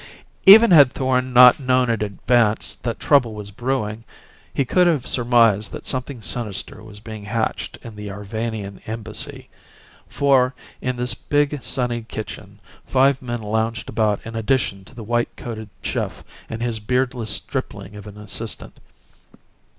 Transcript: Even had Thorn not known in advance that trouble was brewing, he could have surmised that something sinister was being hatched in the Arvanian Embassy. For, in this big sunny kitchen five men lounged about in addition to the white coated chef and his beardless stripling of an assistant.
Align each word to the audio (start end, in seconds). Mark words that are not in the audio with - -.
Even 0.47 0.71
had 0.71 0.91
Thorn 0.91 1.31
not 1.31 1.59
known 1.59 1.87
in 1.91 2.01
advance 2.01 2.73
that 2.73 2.99
trouble 2.99 3.35
was 3.35 3.51
brewing, 3.51 4.03
he 4.51 4.65
could 4.65 4.87
have 4.87 5.05
surmised 5.05 5.71
that 5.73 5.85
something 5.85 6.23
sinister 6.23 6.81
was 6.81 6.99
being 6.99 7.25
hatched 7.25 7.77
in 7.83 7.95
the 7.95 8.09
Arvanian 8.09 8.81
Embassy. 8.87 9.47
For, 10.07 10.55
in 10.81 10.95
this 10.95 11.13
big 11.13 11.61
sunny 11.63 12.01
kitchen 12.01 12.59
five 12.83 13.21
men 13.21 13.43
lounged 13.43 13.89
about 13.89 14.19
in 14.25 14.35
addition 14.35 14.83
to 14.85 14.95
the 14.95 15.03
white 15.03 15.29
coated 15.37 15.69
chef 15.83 16.23
and 16.49 16.63
his 16.63 16.79
beardless 16.79 17.29
stripling 17.29 17.95
of 17.95 18.07
an 18.07 18.17
assistant. 18.17 18.79